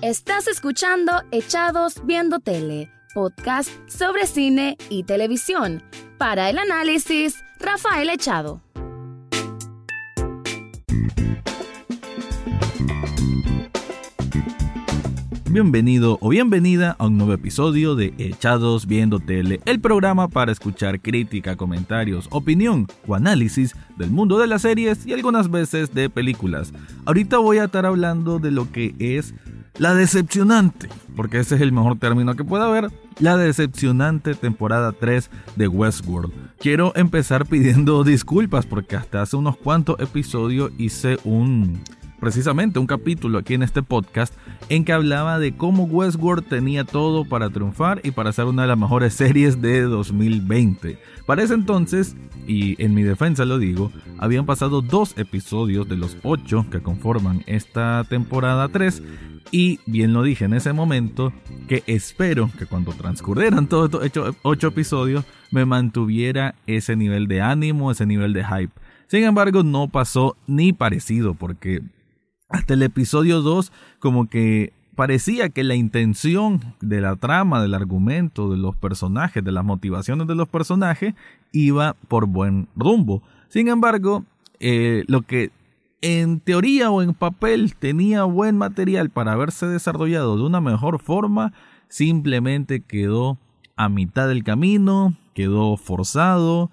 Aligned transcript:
Estás 0.00 0.46
escuchando 0.46 1.10
Echados 1.32 1.94
Viendo 2.04 2.38
Tele, 2.38 2.88
podcast 3.14 3.68
sobre 3.90 4.28
cine 4.28 4.76
y 4.88 5.02
televisión. 5.02 5.82
Para 6.18 6.48
el 6.50 6.58
análisis, 6.58 7.42
Rafael 7.58 8.08
Echado. 8.08 8.62
Bienvenido 15.50 16.18
o 16.20 16.28
bienvenida 16.28 16.94
a 16.98 17.06
un 17.06 17.16
nuevo 17.16 17.32
episodio 17.32 17.96
de 17.96 18.12
Echados 18.18 18.86
Viendo 18.86 19.18
Tele, 19.18 19.60
el 19.64 19.80
programa 19.80 20.28
para 20.28 20.52
escuchar 20.52 21.00
crítica, 21.00 21.56
comentarios, 21.56 22.28
opinión 22.30 22.86
o 23.06 23.14
análisis 23.14 23.74
del 23.96 24.10
mundo 24.10 24.38
de 24.38 24.46
las 24.46 24.62
series 24.62 25.06
y 25.06 25.14
algunas 25.14 25.50
veces 25.50 25.92
de 25.94 26.10
películas. 26.10 26.72
Ahorita 27.06 27.38
voy 27.38 27.58
a 27.58 27.64
estar 27.64 27.86
hablando 27.86 28.38
de 28.38 28.50
lo 28.50 28.70
que 28.70 28.94
es 28.98 29.34
la 29.78 29.94
decepcionante, 29.94 30.88
porque 31.16 31.38
ese 31.38 31.54
es 31.54 31.60
el 31.60 31.72
mejor 31.72 31.98
término 31.98 32.34
que 32.34 32.44
pueda 32.44 32.66
haber, 32.66 32.90
la 33.20 33.36
decepcionante 33.36 34.34
temporada 34.34 34.92
3 34.92 35.30
de 35.56 35.68
Westworld. 35.68 36.32
Quiero 36.58 36.92
empezar 36.96 37.46
pidiendo 37.46 38.04
disculpas 38.04 38.66
porque 38.66 38.96
hasta 38.96 39.22
hace 39.22 39.36
unos 39.36 39.56
cuantos 39.56 39.98
episodios 40.00 40.72
hice 40.78 41.18
un 41.24 41.80
precisamente 42.20 42.80
un 42.80 42.86
capítulo 42.88 43.38
aquí 43.38 43.54
en 43.54 43.62
este 43.62 43.80
podcast 43.80 44.34
en 44.68 44.84
que 44.84 44.92
hablaba 44.92 45.38
de 45.38 45.56
cómo 45.56 45.84
Westworld 45.84 46.48
tenía 46.48 46.82
todo 46.82 47.24
para 47.24 47.48
triunfar 47.48 48.00
y 48.02 48.10
para 48.10 48.32
ser 48.32 48.46
una 48.46 48.62
de 48.62 48.68
las 48.68 48.78
mejores 48.78 49.14
series 49.14 49.62
de 49.62 49.82
2020. 49.82 50.98
Para 51.26 51.44
ese 51.44 51.54
entonces, 51.54 52.16
y 52.46 52.82
en 52.82 52.94
mi 52.94 53.04
defensa 53.04 53.44
lo 53.44 53.58
digo, 53.58 53.92
habían 54.18 54.46
pasado 54.46 54.82
dos 54.82 55.16
episodios 55.16 55.88
de 55.88 55.96
los 55.96 56.16
ocho 56.24 56.66
que 56.70 56.80
conforman 56.80 57.44
esta 57.46 58.04
temporada 58.08 58.68
3 58.68 59.02
y 59.50 59.80
bien 59.86 60.12
lo 60.12 60.22
dije 60.22 60.44
en 60.44 60.54
ese 60.54 60.72
momento 60.72 61.32
que 61.68 61.82
espero 61.86 62.50
que 62.58 62.66
cuando 62.66 62.92
transcurrieran 62.92 63.66
todos 63.66 64.04
estos 64.04 64.36
ocho 64.42 64.68
episodios 64.68 65.24
me 65.50 65.64
mantuviera 65.64 66.54
ese 66.66 66.96
nivel 66.96 67.28
de 67.28 67.40
ánimo, 67.40 67.90
ese 67.90 68.06
nivel 68.06 68.32
de 68.32 68.44
hype. 68.44 68.72
Sin 69.06 69.24
embargo, 69.24 69.62
no 69.62 69.88
pasó 69.88 70.36
ni 70.46 70.72
parecido 70.72 71.34
porque 71.34 71.82
hasta 72.48 72.74
el 72.74 72.82
episodio 72.82 73.40
2 73.40 73.72
como 73.98 74.28
que 74.28 74.72
parecía 74.94 75.48
que 75.48 75.64
la 75.64 75.74
intención 75.74 76.74
de 76.80 77.00
la 77.00 77.16
trama, 77.16 77.62
del 77.62 77.74
argumento, 77.74 78.50
de 78.50 78.58
los 78.58 78.76
personajes, 78.76 79.44
de 79.44 79.52
las 79.52 79.64
motivaciones 79.64 80.26
de 80.26 80.34
los 80.34 80.48
personajes 80.48 81.14
iba 81.52 81.94
por 82.08 82.26
buen 82.26 82.68
rumbo. 82.76 83.22
Sin 83.48 83.68
embargo, 83.68 84.24
eh, 84.60 85.04
lo 85.06 85.22
que 85.22 85.50
en 86.00 86.40
teoría 86.40 86.90
o 86.90 87.02
en 87.02 87.14
papel 87.14 87.74
tenía 87.74 88.24
buen 88.24 88.56
material 88.56 89.10
para 89.10 89.32
haberse 89.32 89.66
desarrollado 89.66 90.36
de 90.36 90.44
una 90.44 90.60
mejor 90.60 91.00
forma, 91.00 91.52
simplemente 91.88 92.82
quedó 92.82 93.38
a 93.76 93.88
mitad 93.88 94.28
del 94.28 94.44
camino, 94.44 95.16
quedó 95.34 95.76
forzado. 95.76 96.70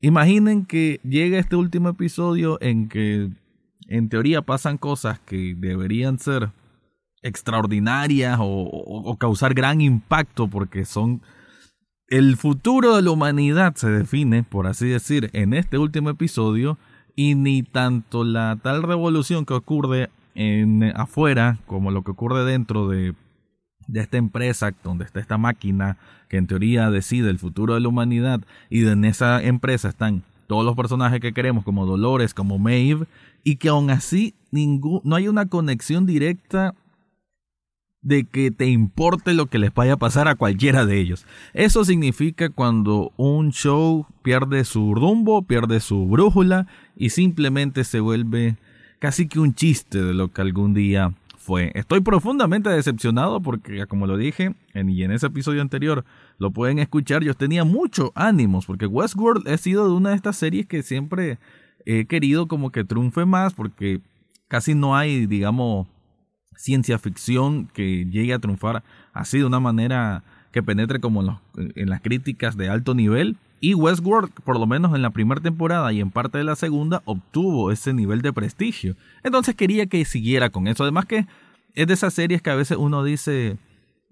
Imaginen 0.00 0.64
que 0.64 1.00
llega 1.04 1.38
este 1.38 1.56
último 1.56 1.90
episodio 1.90 2.58
en 2.60 2.88
que 2.88 3.30
en 3.88 4.08
teoría 4.08 4.42
pasan 4.42 4.78
cosas 4.78 5.18
que 5.20 5.54
deberían 5.56 6.18
ser 6.18 6.50
extraordinarias 7.22 8.38
o, 8.40 9.16
causar 9.18 9.54
gran 9.54 9.80
impacto 9.80 10.48
porque 10.48 10.84
son 10.84 11.22
el 12.08 12.36
futuro 12.36 12.94
de 12.94 13.02
la 13.02 13.10
humanidad 13.10 13.74
se 13.74 13.90
define, 13.90 14.44
por 14.44 14.68
así 14.68 14.86
decir, 14.86 15.30
en 15.32 15.54
este 15.54 15.78
último 15.78 16.10
episodio 16.10 16.78
y 17.16 17.34
ni 17.34 17.62
tanto 17.62 18.22
la 18.22 18.58
tal 18.62 18.82
revolución 18.82 19.46
que 19.46 19.54
ocurre 19.54 20.10
en 20.34 20.84
afuera 20.94 21.58
como 21.66 21.90
lo 21.90 22.02
que 22.02 22.10
ocurre 22.10 22.44
dentro 22.44 22.88
de, 22.88 23.14
de 23.88 24.00
esta 24.00 24.18
empresa 24.18 24.72
donde 24.84 25.06
está 25.06 25.18
esta 25.18 25.38
máquina 25.38 25.96
que 26.28 26.36
en 26.36 26.46
teoría 26.46 26.90
decide 26.90 27.30
el 27.30 27.38
futuro 27.38 27.74
de 27.74 27.80
la 27.80 27.88
humanidad 27.88 28.42
y 28.68 28.86
en 28.86 29.04
esa 29.06 29.42
empresa 29.42 29.88
están 29.88 30.22
todos 30.46 30.64
los 30.64 30.76
personajes 30.76 31.20
que 31.20 31.32
queremos 31.32 31.64
como 31.64 31.86
Dolores, 31.86 32.34
como 32.34 32.58
Maeve 32.58 33.06
y 33.42 33.56
que 33.56 33.68
aún 33.68 33.90
así 33.90 34.34
no 34.50 35.16
hay 35.16 35.28
una 35.28 35.46
conexión 35.46 36.06
directa 36.06 36.74
de 38.06 38.22
que 38.22 38.52
te 38.52 38.66
importe 38.66 39.34
lo 39.34 39.46
que 39.46 39.58
les 39.58 39.74
vaya 39.74 39.94
a 39.94 39.96
pasar 39.96 40.28
a 40.28 40.36
cualquiera 40.36 40.86
de 40.86 41.00
ellos. 41.00 41.26
Eso 41.54 41.84
significa 41.84 42.50
cuando 42.50 43.12
un 43.16 43.50
show 43.50 44.06
pierde 44.22 44.64
su 44.64 44.94
rumbo, 44.94 45.42
pierde 45.42 45.80
su 45.80 46.06
brújula 46.06 46.68
y 46.96 47.10
simplemente 47.10 47.82
se 47.82 47.98
vuelve 47.98 48.58
casi 49.00 49.26
que 49.26 49.40
un 49.40 49.54
chiste 49.54 50.04
de 50.04 50.14
lo 50.14 50.28
que 50.28 50.40
algún 50.40 50.72
día 50.72 51.14
fue. 51.36 51.72
Estoy 51.74 52.00
profundamente 52.00 52.70
decepcionado 52.70 53.40
porque, 53.40 53.84
como 53.86 54.06
lo 54.06 54.16
dije, 54.16 54.54
en, 54.72 54.88
y 54.88 55.02
en 55.02 55.10
ese 55.10 55.26
episodio 55.26 55.60
anterior 55.60 56.04
lo 56.38 56.52
pueden 56.52 56.78
escuchar, 56.78 57.24
yo 57.24 57.34
tenía 57.34 57.64
mucho 57.64 58.12
ánimos 58.14 58.66
porque 58.66 58.86
Westworld 58.86 59.48
ha 59.48 59.58
sido 59.58 59.88
de 59.88 59.94
una 59.94 60.10
de 60.10 60.16
estas 60.16 60.36
series 60.36 60.66
que 60.66 60.84
siempre 60.84 61.40
he 61.84 62.06
querido 62.06 62.46
como 62.46 62.70
que 62.70 62.84
triunfe 62.84 63.24
más 63.24 63.52
porque 63.52 64.00
casi 64.46 64.76
no 64.76 64.96
hay, 64.96 65.26
digamos, 65.26 65.88
ciencia 66.56 66.98
ficción 66.98 67.68
que 67.72 68.06
llegue 68.06 68.32
a 68.32 68.38
triunfar 68.38 68.82
así 69.12 69.38
de 69.38 69.44
una 69.44 69.60
manera 69.60 70.22
que 70.52 70.62
penetre 70.62 71.00
como 71.00 71.40
en, 71.56 71.88
las 71.90 72.00
críticas 72.00 72.56
de 72.56 72.68
alto 72.68 72.94
nivel. 72.94 73.36
Y 73.60 73.74
Westworld, 73.74 74.30
por 74.44 74.58
lo 74.58 74.66
menos 74.66 74.94
en 74.94 75.02
la 75.02 75.10
primera 75.10 75.40
temporada 75.40 75.92
y 75.92 76.00
en 76.00 76.10
parte 76.10 76.38
de 76.38 76.44
la 76.44 76.56
segunda, 76.56 77.02
obtuvo 77.04 77.70
ese 77.70 77.92
nivel 77.92 78.22
de 78.22 78.32
prestigio. 78.32 78.96
Entonces 79.22 79.54
quería 79.54 79.86
que 79.86 80.04
siguiera 80.04 80.50
con 80.50 80.66
eso. 80.66 80.82
Además 80.82 81.06
que 81.06 81.26
es 81.74 81.86
de 81.86 81.94
esas 81.94 82.14
series 82.14 82.42
que 82.42 82.50
a 82.50 82.54
veces 82.54 82.76
uno 82.78 83.04
dice, 83.04 83.58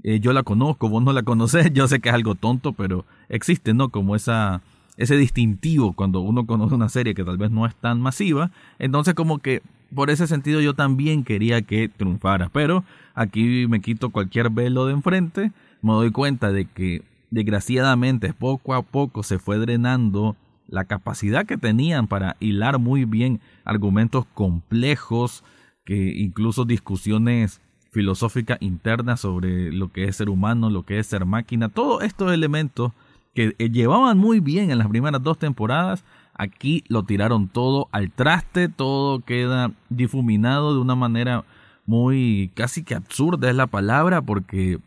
eh, 0.02 0.20
yo 0.20 0.32
la 0.32 0.42
conozco, 0.42 0.88
vos 0.88 1.02
no 1.02 1.12
la 1.12 1.22
conocés, 1.22 1.70
yo 1.74 1.88
sé 1.88 2.00
que 2.00 2.10
es 2.10 2.14
algo 2.14 2.34
tonto, 2.34 2.72
pero 2.72 3.04
existe, 3.28 3.74
¿no? 3.74 3.88
Como 3.88 4.16
esa 4.16 4.62
ese 4.96 5.16
distintivo 5.16 5.92
cuando 5.92 6.20
uno 6.20 6.46
conoce 6.46 6.74
una 6.74 6.88
serie 6.88 7.14
que 7.14 7.24
tal 7.24 7.36
vez 7.36 7.50
no 7.50 7.66
es 7.66 7.74
tan 7.74 8.00
masiva. 8.00 8.50
Entonces 8.78 9.14
como 9.14 9.38
que 9.38 9.62
por 9.94 10.10
ese 10.10 10.26
sentido 10.26 10.60
yo 10.60 10.74
también 10.74 11.24
quería 11.24 11.62
que 11.62 11.88
triunfara. 11.88 12.48
Pero 12.52 12.84
aquí 13.14 13.66
me 13.68 13.80
quito 13.80 14.10
cualquier 14.10 14.50
velo 14.50 14.86
de 14.86 14.92
enfrente. 14.92 15.52
Me 15.82 15.92
doy 15.92 16.10
cuenta 16.10 16.52
de 16.52 16.66
que 16.66 17.02
desgraciadamente 17.30 18.32
poco 18.32 18.74
a 18.74 18.82
poco 18.82 19.22
se 19.22 19.38
fue 19.38 19.58
drenando 19.58 20.36
la 20.68 20.84
capacidad 20.84 21.46
que 21.46 21.58
tenían 21.58 22.06
para 22.06 22.36
hilar 22.40 22.78
muy 22.78 23.04
bien 23.04 23.40
argumentos 23.64 24.24
complejos, 24.34 25.44
que 25.84 26.14
incluso 26.16 26.64
discusiones 26.64 27.60
filosóficas 27.90 28.58
internas 28.60 29.20
sobre 29.20 29.72
lo 29.72 29.92
que 29.92 30.04
es 30.04 30.16
ser 30.16 30.28
humano, 30.28 30.70
lo 30.70 30.84
que 30.84 30.98
es 30.98 31.06
ser 31.06 31.26
máquina, 31.26 31.68
todos 31.68 32.02
estos 32.02 32.32
elementos 32.32 32.92
que 33.34 33.54
eh, 33.58 33.70
llevaban 33.70 34.18
muy 34.18 34.40
bien 34.40 34.70
en 34.70 34.78
las 34.78 34.88
primeras 34.88 35.22
dos 35.22 35.38
temporadas, 35.38 36.04
aquí 36.34 36.84
lo 36.88 37.04
tiraron 37.04 37.48
todo 37.48 37.88
al 37.92 38.10
traste, 38.10 38.68
todo 38.68 39.20
queda 39.20 39.72
difuminado 39.88 40.74
de 40.74 40.80
una 40.80 40.94
manera 40.94 41.44
muy 41.86 42.50
casi 42.54 42.82
que 42.82 42.94
absurda 42.94 43.50
es 43.50 43.56
la 43.56 43.66
palabra, 43.66 44.22
porque 44.22 44.78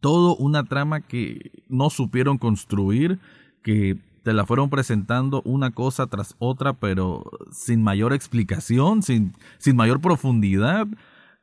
todo 0.00 0.36
una 0.36 0.64
trama 0.64 1.00
que 1.00 1.52
no 1.68 1.90
supieron 1.90 2.38
construir, 2.38 3.18
que 3.62 3.98
te 4.22 4.32
la 4.32 4.44
fueron 4.44 4.70
presentando 4.70 5.42
una 5.44 5.70
cosa 5.70 6.06
tras 6.06 6.34
otra, 6.38 6.72
pero 6.72 7.30
sin 7.52 7.82
mayor 7.82 8.12
explicación, 8.12 9.02
sin, 9.02 9.34
sin 9.58 9.76
mayor 9.76 10.00
profundidad, 10.00 10.86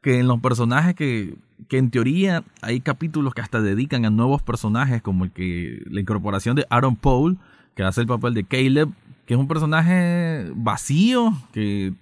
que 0.01 0.19
en 0.19 0.27
los 0.27 0.41
personajes 0.41 0.95
que 0.95 1.37
que 1.67 1.77
en 1.77 1.91
teoría 1.91 2.43
hay 2.61 2.81
capítulos 2.81 3.33
que 3.33 3.41
hasta 3.41 3.61
dedican 3.61 4.05
a 4.05 4.09
nuevos 4.09 4.41
personajes, 4.41 5.01
como 5.01 5.25
el 5.25 5.31
que 5.31 5.81
la 5.89 6.01
incorporación 6.01 6.55
de 6.55 6.65
Aaron 6.69 6.95
Paul, 6.95 7.37
que 7.75 7.83
hace 7.83 8.01
el 8.01 8.07
papel 8.07 8.33
de 8.33 8.43
Caleb, 8.43 8.89
que 9.25 9.33
es 9.33 9.39
un 9.39 9.47
personaje 9.47 10.51
vacío, 10.55 11.33
que, 11.53 11.93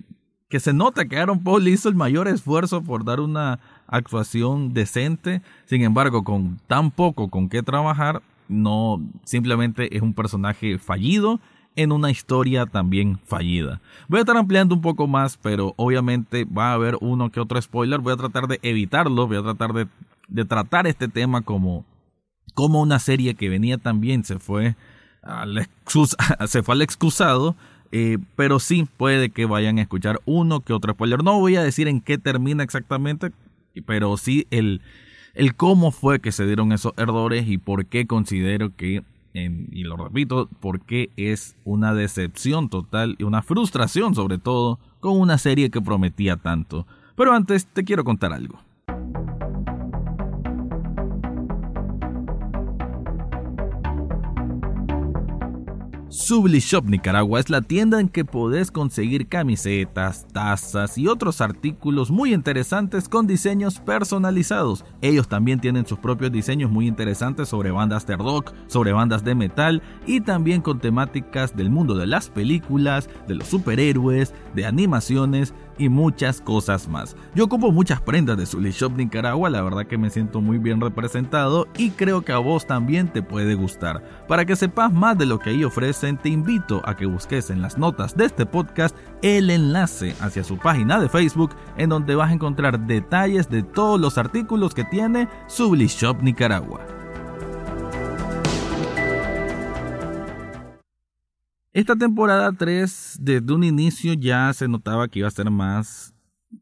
que 0.49 0.59
se 0.59 0.73
nota 0.73 1.05
que 1.05 1.17
Aaron 1.17 1.43
Paul 1.43 1.67
hizo 1.67 1.89
el 1.89 1.95
mayor 1.95 2.27
esfuerzo 2.27 2.81
por 2.81 3.05
dar 3.05 3.19
una 3.19 3.59
actuación 3.87 4.73
decente, 4.73 5.41
sin 5.65 5.83
embargo, 5.83 6.23
con 6.23 6.59
tan 6.67 6.91
poco 6.91 7.29
con 7.29 7.49
qué 7.49 7.61
trabajar, 7.61 8.21
no 8.47 9.01
simplemente 9.23 9.95
es 9.95 10.01
un 10.01 10.13
personaje 10.13 10.77
fallido 10.77 11.39
en 11.75 11.91
una 11.91 12.11
historia 12.11 12.65
también 12.65 13.19
fallida. 13.25 13.81
Voy 14.07 14.17
a 14.17 14.21
estar 14.21 14.37
ampliando 14.37 14.75
un 14.75 14.81
poco 14.81 15.07
más, 15.07 15.37
pero 15.37 15.73
obviamente 15.77 16.45
va 16.45 16.71
a 16.71 16.73
haber 16.73 16.97
uno 17.01 17.31
que 17.31 17.39
otro 17.39 17.61
spoiler. 17.61 17.99
Voy 17.99 18.13
a 18.13 18.17
tratar 18.17 18.47
de 18.47 18.59
evitarlo, 18.61 19.27
voy 19.27 19.37
a 19.37 19.43
tratar 19.43 19.73
de, 19.73 20.45
tratar 20.45 20.87
este 20.87 21.07
tema 21.07 21.41
como, 21.41 21.85
como 22.53 22.81
una 22.81 22.99
serie 22.99 23.35
que 23.35 23.49
venía 23.49 23.77
también, 23.77 24.23
se 24.23 24.39
fue 24.39 24.75
al, 25.21 25.67
se 26.47 26.63
fue 26.63 26.75
al 26.75 26.81
excusado. 26.81 27.55
Eh, 27.93 28.19
pero 28.37 28.59
sí 28.59 28.87
puede 28.95 29.31
que 29.31 29.45
vayan 29.45 29.77
a 29.77 29.81
escuchar 29.81 30.21
uno 30.25 30.61
que 30.61 30.71
otro 30.71 30.93
spoiler. 30.93 31.23
No 31.23 31.39
voy 31.39 31.57
a 31.57 31.63
decir 31.63 31.89
en 31.89 31.99
qué 31.99 32.17
termina 32.17 32.63
exactamente, 32.63 33.31
pero 33.85 34.15
sí 34.15 34.47
el, 34.49 34.81
el 35.33 35.55
cómo 35.55 35.91
fue 35.91 36.21
que 36.21 36.31
se 36.31 36.45
dieron 36.45 36.71
esos 36.71 36.93
errores 36.95 37.49
y 37.49 37.57
por 37.57 37.85
qué 37.85 38.07
considero 38.07 38.73
que 38.75 39.03
y 39.33 39.83
lo 39.83 39.95
repito, 39.95 40.49
porque 40.59 41.09
es 41.15 41.55
una 41.63 41.93
decepción 41.93 42.69
total 42.69 43.15
y 43.17 43.23
una 43.23 43.41
frustración 43.41 44.13
sobre 44.13 44.37
todo 44.37 44.79
con 44.99 45.19
una 45.19 45.37
serie 45.37 45.69
que 45.69 45.81
prometía 45.81 46.37
tanto. 46.37 46.85
Pero 47.15 47.33
antes 47.33 47.65
te 47.65 47.83
quiero 47.83 48.03
contar 48.03 48.33
algo. 48.33 48.59
Subli 56.11 56.59
Shop 56.59 56.83
Nicaragua 56.89 57.39
es 57.39 57.49
la 57.49 57.61
tienda 57.61 58.01
en 58.01 58.09
que 58.09 58.25
podés 58.25 58.69
conseguir 58.69 59.29
camisetas, 59.29 60.27
tazas 60.33 60.97
y 60.97 61.07
otros 61.07 61.39
artículos 61.39 62.11
muy 62.11 62.33
interesantes 62.33 63.07
con 63.07 63.27
diseños 63.27 63.79
personalizados. 63.79 64.83
Ellos 65.01 65.29
también 65.29 65.61
tienen 65.61 65.85
sus 65.85 65.99
propios 65.99 66.29
diseños 66.29 66.69
muy 66.69 66.85
interesantes 66.85 67.47
sobre 67.47 67.71
bandas 67.71 68.05
de 68.07 68.17
rock, 68.17 68.51
sobre 68.67 68.91
bandas 68.91 69.23
de 69.23 69.35
metal 69.35 69.81
y 70.05 70.19
también 70.19 70.61
con 70.61 70.81
temáticas 70.81 71.55
del 71.55 71.69
mundo 71.69 71.95
de 71.95 72.07
las 72.07 72.29
películas, 72.29 73.09
de 73.29 73.35
los 73.35 73.47
superhéroes, 73.47 74.33
de 74.53 74.65
animaciones 74.65 75.53
y 75.77 75.89
muchas 75.89 76.41
cosas 76.41 76.87
más. 76.87 77.15
Yo 77.35 77.45
ocupo 77.45 77.71
muchas 77.71 78.01
prendas 78.01 78.37
de 78.37 78.45
Zully 78.45 78.71
Shop 78.71 78.91
Nicaragua, 78.95 79.49
la 79.49 79.61
verdad 79.61 79.87
que 79.87 79.97
me 79.97 80.09
siento 80.09 80.41
muy 80.41 80.57
bien 80.57 80.81
representado 80.81 81.67
y 81.77 81.91
creo 81.91 82.21
que 82.21 82.31
a 82.31 82.37
vos 82.37 82.65
también 82.65 83.07
te 83.11 83.21
puede 83.21 83.55
gustar. 83.55 84.03
Para 84.27 84.45
que 84.45 84.55
sepas 84.55 84.91
más 84.91 85.17
de 85.17 85.25
lo 85.25 85.39
que 85.39 85.51
ahí 85.51 85.63
ofrecen, 85.63 86.17
te 86.17 86.29
invito 86.29 86.81
a 86.85 86.95
que 86.95 87.05
busques 87.05 87.49
en 87.49 87.61
las 87.61 87.77
notas 87.77 88.15
de 88.15 88.25
este 88.25 88.45
podcast 88.45 88.95
el 89.21 89.49
enlace 89.49 90.15
hacia 90.19 90.43
su 90.43 90.57
página 90.57 90.99
de 90.99 91.09
Facebook 91.09 91.51
en 91.77 91.89
donde 91.89 92.15
vas 92.15 92.29
a 92.29 92.33
encontrar 92.33 92.79
detalles 92.79 93.49
de 93.49 93.63
todos 93.63 93.99
los 93.99 94.17
artículos 94.17 94.73
que 94.73 94.83
tiene 94.83 95.27
Zully 95.49 95.87
Shop 95.87 96.21
Nicaragua. 96.21 97.00
Esta 101.73 101.95
temporada 101.95 102.51
3, 102.51 103.19
desde 103.21 103.53
un 103.53 103.63
inicio 103.63 104.11
ya 104.13 104.51
se 104.51 104.67
notaba 104.67 105.07
que 105.07 105.19
iba 105.19 105.29
a 105.29 105.31
ser 105.31 105.49
más, 105.49 106.13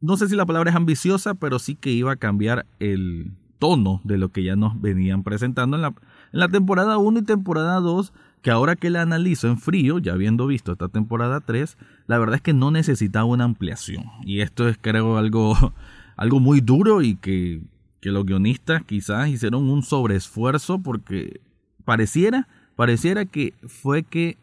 no 0.02 0.18
sé 0.18 0.30
si 0.30 0.36
la 0.36 0.46
palabra 0.46 0.70
es 0.70 0.76
ambiciosa, 0.76 1.34
pero 1.34 1.58
sí 1.58 1.74
que 1.74 1.90
iba 1.90 2.12
a 2.12 2.16
cambiar 2.16 2.68
el 2.80 3.32
tono 3.58 4.02
de 4.04 4.20
lo 4.20 4.30
que 4.30 4.44
ya 4.44 4.56
nos 4.56 4.80
venían 4.80 5.24
presentando 5.24 5.78
en 5.78 5.82
la, 5.82 5.88
en 5.88 6.40
la 6.40 6.48
temporada 6.48 7.00
1 7.00 7.22
y 7.22 7.24
temporada 7.24 7.80
2, 7.80 8.14
que 8.44 8.52
ahora 8.52 8.76
que 8.76 8.92
la 8.92 9.02
analizo 9.02 9.48
en 9.48 9.58
frío, 9.58 9.98
ya 9.98 10.14
habiendo 10.14 10.46
visto 10.46 10.74
esta 10.74 10.90
temporada 10.90 11.42
3, 11.42 11.76
la 12.06 12.20
verdad 12.20 12.36
es 12.36 12.42
que 12.44 12.54
no 12.54 12.70
necesitaba 12.70 13.26
una 13.26 13.46
ampliación. 13.46 14.04
Y 14.24 14.42
esto 14.42 14.70
es 14.70 14.78
creo 14.80 15.18
algo, 15.18 15.56
algo 16.18 16.40
muy 16.40 16.62
duro 16.62 17.02
y 17.02 17.16
que, 17.16 17.64
que 18.00 18.12
los 18.12 18.28
guionistas 18.28 18.84
quizás 18.84 19.30
hicieron 19.30 19.72
un 19.72 19.82
sobreesfuerzo 19.82 20.78
porque 20.78 21.42
pareciera, 21.84 22.48
pareciera 22.76 23.26
que 23.26 23.56
fue 23.68 24.04
que 24.04 24.38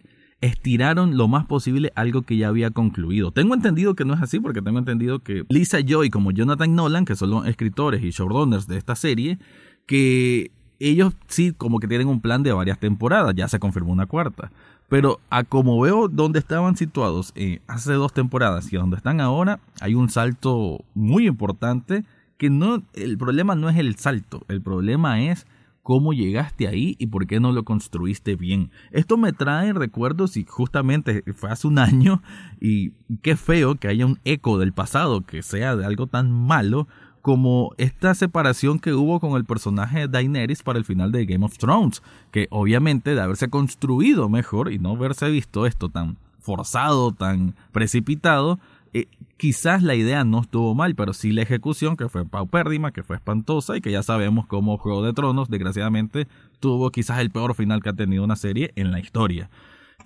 estiraron 0.47 1.17
lo 1.17 1.29
más 1.29 1.47
posible 1.47 1.93
algo 1.95 2.23
que 2.23 2.37
ya 2.37 2.49
había 2.49 2.71
concluido. 2.71 3.31
Tengo 3.31 3.55
entendido 3.55 3.95
que 3.95 4.05
no 4.05 4.15
es 4.15 4.23
así 4.23 4.41
porque 4.41 4.63
tengo 4.63 4.79
entendido 4.79 5.21
que 5.21 5.45
Lisa 5.49 5.79
Joy 5.81 6.11
como 6.11 6.31
Jonathan 6.31 6.75
Nolan, 6.75 7.05
que 7.05 7.17
son 7.17 7.31
los 7.31 7.47
escritores 7.47 8.03
y 8.03 8.11
showrunners 8.11 8.67
de 8.67 8.77
esta 8.79 8.97
serie, 8.97 9.39
que 9.87 10.51
ellos 10.79 11.15
sí 11.29 11.53
como 11.53 11.79
que 11.81 11.89
tienen 11.89 12.09
un 12.09 12.21
plan 12.21 12.43
de 12.43 12.53
varias 12.53 12.79
temporadas, 12.79 13.35
ya 13.35 13.49
se 13.49 13.59
confirmó 13.59 13.93
una 13.93 14.07
cuarta. 14.07 14.51
Pero 14.89 15.21
a 15.31 15.43
como 15.43 15.81
veo 15.81 16.09
donde 16.09 16.39
estaban 16.39 16.77
situados 16.77 17.33
eh, 17.35 17.61
hace 17.67 17.93
dos 17.95 18.13
temporadas 18.13 18.73
y 18.73 18.77
a 18.77 18.81
donde 18.81 18.97
están 18.97 19.21
ahora, 19.21 19.59
hay 19.81 19.95
un 19.95 20.09
salto 20.11 20.85
muy 20.95 21.27
importante 21.27 22.05
que 22.39 22.51
no, 22.51 22.83
el 22.95 23.19
problema 23.19 23.55
no 23.55 23.69
es 23.69 23.79
el 23.79 23.97
salto, 23.97 24.45
el 24.49 24.61
problema 24.61 25.23
es 25.23 25.47
cómo 25.87 26.12
llegaste 26.12 26.67
ahí 26.67 26.97
y 26.99 27.06
por 27.06 27.29
qué 27.29 27.38
no 27.38 27.53
lo 27.53 27.62
construiste 27.62 28.35
bien. 28.35 28.73
Esto 28.91 29.17
me 29.17 29.33
trae 29.33 29.73
recuerdos 29.73 30.37
y 30.37 30.44
justamente 30.44 31.23
fue 31.33 31.49
hace 31.49 31.69
un 31.69 31.79
año 31.79 32.25
y 32.61 32.91
qué 33.23 33.37
feo 33.37 33.77
que 33.77 33.87
haya 33.87 34.05
un 34.05 34.19
eco 34.25 34.59
del 34.59 34.73
pasado 34.73 35.21
que 35.21 35.44
sea 35.44 35.77
de 35.77 35.87
algo 35.87 36.09
tan 36.09 36.33
malo 36.33 36.88
como 37.23 37.71
esta 37.79 38.17
separación 38.17 38.81
que 38.81 38.94
hubo 38.94 39.21
con 39.21 39.37
el 39.37 39.44
personaje 39.44 40.00
de 40.00 40.09
Daenerys 40.09 40.65
para 40.65 40.81
el 40.81 40.85
final 40.85 41.12
de 41.12 41.25
Game 41.25 41.44
of 41.44 41.56
Thrones, 41.56 42.03
que 42.33 42.49
obviamente 42.50 43.15
de 43.15 43.21
haberse 43.21 43.49
construido 43.49 44.29
mejor 44.29 44.73
y 44.73 44.81
no 44.81 44.97
haberse 44.97 45.31
visto 45.31 45.67
esto 45.67 45.88
tan 45.88 46.19
forzado, 46.41 47.12
tan 47.12 47.55
precipitado, 47.71 48.59
eh, 48.97 49.09
quizás 49.37 49.83
la 49.83 49.95
idea 49.95 50.25
no 50.25 50.41
estuvo 50.41 50.75
mal, 50.75 50.95
pero 50.95 51.13
sí 51.13 51.31
la 51.31 51.43
ejecución, 51.43 51.99
que 51.99 52.09
fue 52.09 52.25
paupérrima, 52.25 52.93
que 52.93 53.03
fue 53.03 53.17
espantosa 53.17 53.77
y 53.77 53.83
que 53.83 53.91
ya 53.91 54.03
sabemos 54.03 54.47
cómo 54.47 54.79
Juego 54.79 55.03
de 55.03 55.13
Tronos, 55.13 55.51
desgraciadamente, 55.51 56.27
tuvo 56.61 56.91
quizás 56.91 57.19
el 57.19 57.31
peor 57.31 57.55
final 57.55 57.83
que 57.83 57.91
ha 57.91 57.93
tenido 57.93 58.25
una 58.25 58.37
serie 58.37 58.73
en 58.75 58.93
la 58.93 58.99
historia. 58.99 59.51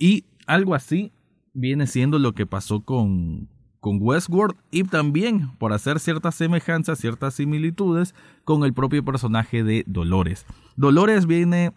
Y 0.01 0.25
algo 0.49 0.75
así 0.75 1.13
viene 1.53 1.87
siendo 1.87 2.19
lo 2.19 2.33
que 2.33 2.47
pasó 2.47 2.81
con, 2.81 3.49
con 3.79 3.99
Westworld 4.01 4.57
y 4.73 4.83
también 4.83 5.53
por 5.59 5.73
hacer 5.73 6.01
ciertas 6.01 6.35
semejanzas, 6.35 6.99
ciertas 6.99 7.35
similitudes 7.35 8.17
con 8.43 8.65
el 8.65 8.75
propio 8.75 9.05
personaje 9.05 9.63
de 9.63 9.85
Dolores. 9.87 10.47
Dolores 10.75 11.27
viene 11.27 11.73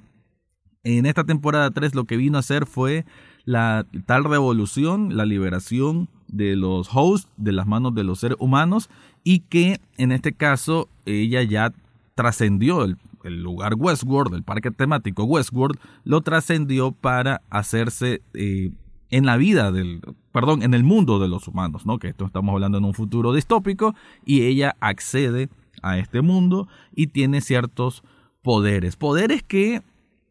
en 0.83 1.05
esta 1.05 1.25
temporada 1.25 1.69
3 1.69 1.93
lo 1.93 2.05
que 2.05 2.17
vino 2.17 2.37
a 2.37 2.39
hacer 2.39 2.65
fue 2.65 3.05
la 3.45 3.85
tal 4.07 4.23
revolución, 4.23 5.15
la 5.15 5.25
liberación 5.25 6.09
de 6.33 6.55
los 6.55 6.89
hosts 6.91 7.29
de 7.37 7.51
las 7.51 7.67
manos 7.67 7.93
de 7.95 8.03
los 8.03 8.19
seres 8.19 8.37
humanos 8.39 8.89
y 9.23 9.39
que 9.39 9.79
en 9.97 10.11
este 10.11 10.33
caso 10.33 10.89
ella 11.05 11.43
ya 11.43 11.71
trascendió 12.15 12.83
el, 12.83 12.97
lugar 13.23 13.75
Westworld, 13.77 14.33
el 14.33 14.43
parque 14.43 14.69
temático 14.71 15.23
Westworld, 15.23 15.79
lo 16.03 16.21
trascendió 16.21 16.91
para 16.91 17.41
hacerse 17.49 18.21
eh, 18.33 18.71
en 19.11 19.25
la 19.25 19.37
vida 19.37 19.71
del, 19.71 20.01
perdón, 20.33 20.61
en 20.61 20.73
el 20.73 20.83
mundo 20.83 21.19
de 21.19 21.29
los 21.29 21.47
humanos, 21.47 21.85
¿no? 21.85 21.99
Que 21.99 22.09
esto 22.09 22.25
estamos 22.25 22.51
hablando 22.51 22.79
en 22.79 22.83
un 22.83 22.93
futuro 22.93 23.31
distópico 23.31 23.95
y 24.25 24.41
ella 24.41 24.75
accede 24.81 25.47
a 25.81 25.97
este 25.99 26.21
mundo 26.21 26.67
y 26.93 27.07
tiene 27.07 27.39
ciertos 27.39 28.03
poderes, 28.41 28.97
poderes 28.97 29.41
que 29.41 29.81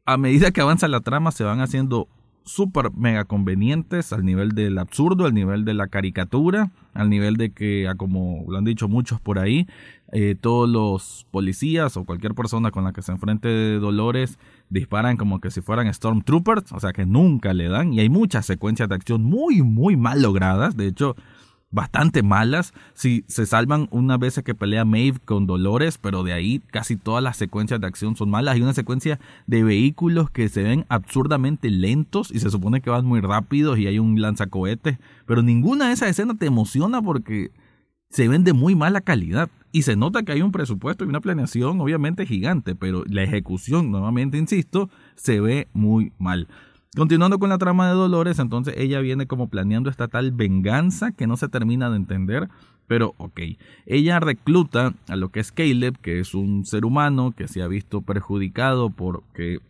a 0.05 0.16
medida 0.19 0.50
que 0.50 0.60
avanza 0.60 0.88
la 0.88 1.00
trama 1.00 1.31
se 1.31 1.44
van 1.44 1.60
haciendo 1.60 2.08
súper 2.44 2.92
mega 2.92 3.24
convenientes 3.24 4.12
al 4.12 4.24
nivel 4.24 4.50
del 4.50 4.78
absurdo, 4.78 5.26
al 5.26 5.34
nivel 5.34 5.64
de 5.64 5.74
la 5.74 5.88
caricatura, 5.88 6.70
al 6.94 7.10
nivel 7.10 7.36
de 7.36 7.52
que, 7.52 7.90
como 7.96 8.44
lo 8.48 8.58
han 8.58 8.64
dicho 8.64 8.88
muchos 8.88 9.20
por 9.20 9.38
ahí, 9.38 9.66
eh, 10.12 10.36
todos 10.38 10.68
los 10.68 11.26
policías 11.30 11.96
o 11.96 12.04
cualquier 12.04 12.34
persona 12.34 12.70
con 12.70 12.84
la 12.84 12.92
que 12.92 13.02
se 13.02 13.12
enfrente 13.12 13.48
de 13.48 13.78
Dolores 13.78 14.38
disparan 14.68 15.16
como 15.16 15.40
que 15.40 15.50
si 15.50 15.60
fueran 15.60 15.92
Stormtroopers, 15.92 16.72
o 16.72 16.80
sea 16.80 16.92
que 16.92 17.06
nunca 17.06 17.54
le 17.54 17.68
dan, 17.68 17.92
y 17.92 18.00
hay 18.00 18.08
muchas 18.08 18.46
secuencias 18.46 18.88
de 18.88 18.94
acción 18.94 19.22
muy, 19.22 19.62
muy 19.62 19.96
mal 19.96 20.22
logradas, 20.22 20.76
de 20.76 20.86
hecho 20.86 21.16
bastante 21.72 22.22
malas. 22.22 22.72
Si 22.94 23.24
se 23.26 23.46
salvan 23.46 23.88
una 23.90 24.16
vez 24.19 24.40
que 24.44 24.54
pelea 24.54 24.84
Maeve 24.84 25.19
con 25.24 25.46
Dolores, 25.46 25.98
pero 25.98 26.22
de 26.22 26.32
ahí 26.32 26.60
casi 26.70 26.96
todas 26.96 27.24
las 27.24 27.36
secuencias 27.36 27.81
de 27.81 27.86
acción 27.86 28.14
son 28.14 28.31
malas. 28.31 28.55
Hay 28.55 28.62
una 28.62 28.74
secuencia 28.74 29.19
de 29.46 29.64
vehículos 29.64 30.31
que 30.31 30.48
se 30.48 30.62
ven 30.62 30.84
absurdamente 30.88 31.70
lentos 31.70 32.31
y 32.31 32.38
se 32.38 32.50
supone 32.50 32.81
que 32.81 32.91
van 32.91 33.05
muy 33.05 33.20
rápidos 33.20 33.79
y 33.79 33.88
hay 33.88 33.98
un 33.98 34.20
lanzacohetes, 34.20 34.98
pero 35.26 35.43
ninguna 35.43 35.88
de 35.88 35.94
esas 35.94 36.10
escenas 36.10 36.38
te 36.38 36.46
emociona 36.46 37.02
porque 37.02 37.50
se 38.10 38.29
ven 38.29 38.44
de 38.44 38.52
muy 38.52 38.76
mala 38.76 39.00
calidad. 39.00 39.48
Y 39.74 39.82
se 39.82 39.96
nota 39.96 40.22
que 40.22 40.32
hay 40.32 40.43
un 40.43 40.52
presupuesto 40.52 41.02
y 41.02 41.08
una 41.08 41.22
planeación 41.22 41.81
obviamente 41.81 42.26
gigante, 42.26 42.74
pero 42.74 43.05
la 43.06 43.22
ejecución, 43.22 43.91
nuevamente 43.91 44.36
insisto, 44.36 44.91
se 45.17 45.41
ve 45.41 45.69
muy 45.72 46.12
mal. 46.19 46.46
Continuando 46.94 47.39
con 47.39 47.49
la 47.49 47.56
trama 47.56 47.89
de 47.89 47.94
Dolores, 47.94 48.39
entonces 48.39 48.75
ella 48.77 49.01
viene 49.01 49.27
como 49.27 49.49
planeando 49.49 49.89
esta 49.89 50.08
tal 50.08 50.31
venganza 50.31 51.13
que 51.13 51.27
no 51.27 51.39
se 51.39 51.49
termina 51.49 51.89
de 51.89 51.96
entender, 51.96 52.51
pero 52.87 53.15
ok. 53.17 53.41
Ella 53.87 54.20
recluta 54.20 54.93
a 55.08 55.17
lo 55.17 55.31
que 55.31 55.41
es 55.41 55.53
Caleb, 55.53 55.96
que 56.03 56.20
es 56.20 56.34
un 56.34 56.67
ser 56.67 56.84
humano 56.84 57.32
que 57.34 57.49
se 57.49 57.63
ha 57.63 57.67
visto 57.67 58.03
perjudicado 58.03 58.91
porque 58.91 59.61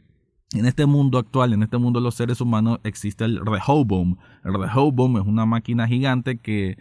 en 0.52 0.66
este 0.66 0.84
mundo 0.86 1.16
actual, 1.18 1.52
en 1.52 1.62
este 1.62 1.78
mundo 1.78 2.00
de 2.00 2.04
los 2.04 2.16
seres 2.16 2.40
humanos, 2.40 2.80
existe 2.82 3.24
el 3.24 3.38
Rehoboam. 3.46 4.16
El 4.44 4.54
Rehoboam 4.54 5.18
es 5.18 5.22
una 5.24 5.46
máquina 5.46 5.86
gigante 5.86 6.38
que, 6.38 6.76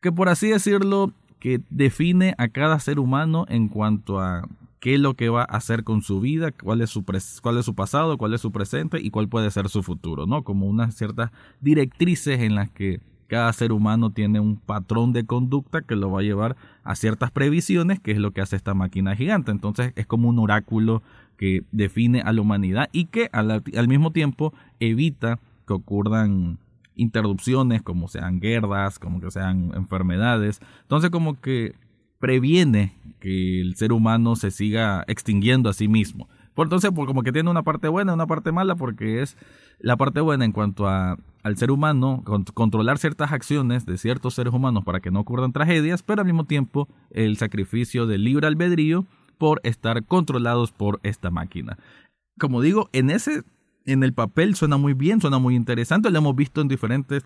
que 0.00 0.10
por 0.10 0.30
así 0.30 0.48
decirlo, 0.48 1.12
que 1.40 1.60
define 1.68 2.34
a 2.38 2.48
cada 2.48 2.80
ser 2.80 2.98
humano 2.98 3.44
en 3.50 3.68
cuanto 3.68 4.18
a 4.18 4.48
qué 4.84 4.96
es 4.96 5.00
lo 5.00 5.14
que 5.14 5.30
va 5.30 5.40
a 5.40 5.56
hacer 5.56 5.82
con 5.82 6.02
su 6.02 6.20
vida, 6.20 6.52
cuál 6.52 6.82
es 6.82 6.90
su, 6.90 7.06
cuál 7.40 7.56
es 7.56 7.64
su 7.64 7.74
pasado, 7.74 8.18
cuál 8.18 8.34
es 8.34 8.42
su 8.42 8.52
presente 8.52 9.00
y 9.00 9.08
cuál 9.08 9.30
puede 9.30 9.50
ser 9.50 9.70
su 9.70 9.82
futuro, 9.82 10.26
¿no? 10.26 10.44
Como 10.44 10.66
unas 10.66 10.94
ciertas 10.94 11.30
directrices 11.62 12.40
en 12.40 12.54
las 12.54 12.68
que 12.68 13.00
cada 13.26 13.50
ser 13.54 13.72
humano 13.72 14.10
tiene 14.10 14.40
un 14.40 14.56
patrón 14.56 15.14
de 15.14 15.24
conducta 15.24 15.80
que 15.80 15.96
lo 15.96 16.10
va 16.10 16.20
a 16.20 16.22
llevar 16.22 16.56
a 16.82 16.96
ciertas 16.96 17.30
previsiones, 17.30 17.98
que 17.98 18.10
es 18.10 18.18
lo 18.18 18.32
que 18.32 18.42
hace 18.42 18.56
esta 18.56 18.74
máquina 18.74 19.16
gigante. 19.16 19.52
Entonces 19.52 19.94
es 19.96 20.04
como 20.04 20.28
un 20.28 20.38
oráculo 20.38 21.02
que 21.38 21.62
define 21.72 22.20
a 22.20 22.34
la 22.34 22.42
humanidad 22.42 22.90
y 22.92 23.06
que 23.06 23.30
al, 23.32 23.50
al 23.50 23.88
mismo 23.88 24.10
tiempo 24.10 24.52
evita 24.80 25.40
que 25.66 25.72
ocurran 25.72 26.58
interrupciones, 26.94 27.80
como 27.80 28.06
sean 28.08 28.38
guerras, 28.38 28.98
como 28.98 29.18
que 29.22 29.30
sean 29.30 29.72
enfermedades. 29.74 30.60
Entonces 30.82 31.08
como 31.08 31.40
que 31.40 31.74
previene 32.18 32.94
que 33.20 33.60
el 33.60 33.76
ser 33.76 33.92
humano 33.92 34.36
se 34.36 34.50
siga 34.50 35.04
extinguiendo 35.08 35.68
a 35.68 35.72
sí 35.72 35.88
mismo. 35.88 36.28
Por 36.54 36.66
entonces, 36.66 36.92
por 36.92 37.06
como 37.06 37.22
que 37.22 37.32
tiene 37.32 37.50
una 37.50 37.62
parte 37.64 37.88
buena 37.88 38.12
y 38.12 38.14
una 38.14 38.26
parte 38.26 38.52
mala, 38.52 38.76
porque 38.76 39.22
es 39.22 39.36
la 39.80 39.96
parte 39.96 40.20
buena 40.20 40.44
en 40.44 40.52
cuanto 40.52 40.86
a, 40.86 41.18
al 41.42 41.56
ser 41.56 41.70
humano, 41.70 42.22
controlar 42.54 42.98
ciertas 42.98 43.32
acciones 43.32 43.86
de 43.86 43.98
ciertos 43.98 44.34
seres 44.34 44.54
humanos 44.54 44.84
para 44.84 45.00
que 45.00 45.10
no 45.10 45.20
ocurran 45.20 45.52
tragedias, 45.52 46.02
pero 46.02 46.20
al 46.20 46.26
mismo 46.26 46.44
tiempo 46.44 46.88
el 47.10 47.36
sacrificio 47.36 48.06
del 48.06 48.24
libre 48.24 48.46
albedrío 48.46 49.04
por 49.36 49.60
estar 49.64 50.04
controlados 50.04 50.70
por 50.70 51.00
esta 51.02 51.30
máquina. 51.30 51.76
Como 52.38 52.62
digo, 52.62 52.88
en 52.92 53.10
ese 53.10 53.42
en 53.86 54.02
el 54.02 54.14
papel 54.14 54.54
suena 54.54 54.76
muy 54.76 54.94
bien, 54.94 55.20
suena 55.20 55.38
muy 55.38 55.56
interesante, 55.56 56.10
lo 56.10 56.18
hemos 56.18 56.36
visto 56.36 56.60
en 56.60 56.68
diferentes 56.68 57.24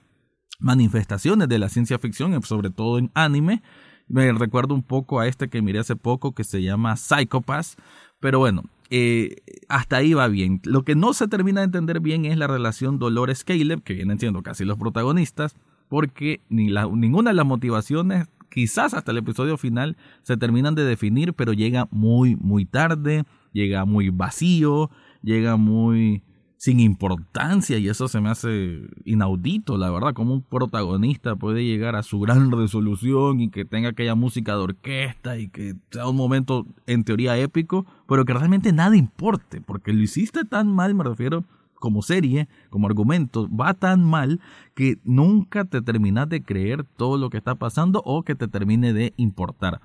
manifestaciones 0.58 1.48
de 1.48 1.58
la 1.58 1.68
ciencia 1.68 1.98
ficción, 1.98 2.42
sobre 2.42 2.70
todo 2.70 2.98
en 2.98 3.10
anime. 3.14 3.62
Me 4.08 4.32
recuerdo 4.32 4.74
un 4.74 4.82
poco 4.82 5.20
a 5.20 5.26
este 5.26 5.48
que 5.48 5.62
miré 5.62 5.80
hace 5.80 5.96
poco 5.96 6.34
que 6.34 6.44
se 6.44 6.62
llama 6.62 6.96
Psychopass, 6.96 7.76
pero 8.20 8.38
bueno, 8.38 8.64
eh, 8.90 9.36
hasta 9.68 9.98
ahí 9.98 10.14
va 10.14 10.28
bien. 10.28 10.60
Lo 10.64 10.82
que 10.82 10.94
no 10.94 11.12
se 11.12 11.28
termina 11.28 11.60
de 11.60 11.66
entender 11.66 12.00
bien 12.00 12.24
es 12.24 12.38
la 12.38 12.46
relación 12.46 12.98
Dolores-Caleb, 12.98 13.82
que 13.82 13.94
vienen 13.94 14.18
siendo 14.18 14.42
casi 14.42 14.64
los 14.64 14.78
protagonistas, 14.78 15.56
porque 15.88 16.40
ni 16.48 16.70
ninguna 16.94 17.30
de 17.30 17.36
las 17.36 17.46
motivaciones, 17.46 18.28
quizás 18.50 18.94
hasta 18.94 19.12
el 19.12 19.18
episodio 19.18 19.58
final, 19.58 19.96
se 20.22 20.36
terminan 20.36 20.74
de 20.74 20.84
definir, 20.84 21.34
pero 21.34 21.52
llega 21.52 21.86
muy, 21.90 22.36
muy 22.36 22.64
tarde, 22.64 23.24
llega 23.52 23.84
muy 23.84 24.08
vacío, 24.08 24.90
llega 25.22 25.56
muy 25.56 26.22
sin 26.58 26.80
importancia 26.80 27.78
y 27.78 27.88
eso 27.88 28.08
se 28.08 28.20
me 28.20 28.28
hace 28.28 28.82
inaudito, 29.04 29.78
la 29.78 29.90
verdad, 29.90 30.12
como 30.12 30.34
un 30.34 30.42
protagonista 30.42 31.36
puede 31.36 31.64
llegar 31.64 31.94
a 31.94 32.02
su 32.02 32.18
gran 32.18 32.50
resolución 32.52 33.40
y 33.40 33.48
que 33.48 33.64
tenga 33.64 33.90
aquella 33.90 34.16
música 34.16 34.52
de 34.56 34.62
orquesta 34.62 35.38
y 35.38 35.48
que 35.48 35.76
sea 35.90 36.08
un 36.08 36.16
momento 36.16 36.66
en 36.86 37.04
teoría 37.04 37.38
épico, 37.38 37.86
pero 38.08 38.24
que 38.24 38.34
realmente 38.34 38.72
nada 38.72 38.96
importe, 38.96 39.60
porque 39.60 39.92
lo 39.92 40.02
hiciste 40.02 40.44
tan 40.44 40.66
mal, 40.74 40.94
me 40.94 41.04
refiero 41.04 41.44
como 41.78 42.02
serie, 42.02 42.48
como 42.70 42.88
argumento, 42.88 43.48
va 43.54 43.72
tan 43.72 44.04
mal 44.04 44.40
que 44.74 44.98
nunca 45.04 45.64
te 45.64 45.80
terminas 45.80 46.28
de 46.28 46.42
creer 46.42 46.82
todo 46.82 47.18
lo 47.18 47.30
que 47.30 47.38
está 47.38 47.54
pasando 47.54 48.02
o 48.04 48.24
que 48.24 48.34
te 48.34 48.48
termine 48.48 48.92
de 48.92 49.14
importar. 49.16 49.80